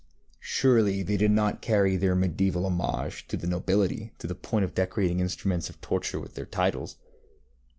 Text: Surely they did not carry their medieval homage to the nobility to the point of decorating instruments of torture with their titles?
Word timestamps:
Surely 0.39 1.03
they 1.03 1.15
did 1.15 1.29
not 1.29 1.61
carry 1.61 1.95
their 1.95 2.15
medieval 2.15 2.65
homage 2.65 3.27
to 3.27 3.37
the 3.37 3.45
nobility 3.45 4.11
to 4.17 4.25
the 4.25 4.33
point 4.33 4.65
of 4.65 4.73
decorating 4.73 5.19
instruments 5.19 5.69
of 5.69 5.79
torture 5.79 6.19
with 6.19 6.33
their 6.33 6.47
titles? 6.47 6.95